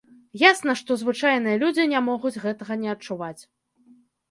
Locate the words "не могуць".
1.93-2.33